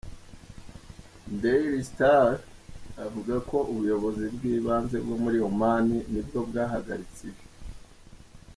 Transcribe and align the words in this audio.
DailyStar, 1.41 2.29
avuga 3.05 3.35
ko 3.49 3.57
ubuyobozi 3.71 4.23
bwibanze 4.35 4.95
bwo 5.05 5.15
muri 5.23 5.37
Oman 5.49 5.87
nibwo 6.11 6.39
bwahagaritse 6.49 7.23
ibi. 7.31 7.43